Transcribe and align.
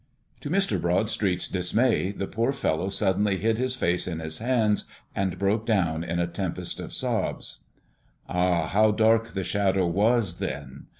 To 0.39 0.49
Mr. 0.49 0.81
Broadstreet's 0.81 1.47
dismay, 1.47 2.09
the 2.11 2.25
poor 2.25 2.51
fellow 2.53 2.89
suddenly 2.89 3.37
hid 3.37 3.59
his 3.59 3.75
face 3.75 4.07
in 4.07 4.19
his 4.19 4.39
hands, 4.39 4.85
and 5.15 5.37
broke 5.37 5.67
down 5.67 6.03
in 6.03 6.17
a 6.17 6.25
tempest 6.25 6.79
of 6.79 6.91
sobs. 6.91 7.65
Ah, 8.27 8.65
how 8.65 8.89
dark 8.89 9.33
the 9.35 9.43
Shadow 9.43 9.85
was 9.85 10.37
then! 10.39 10.87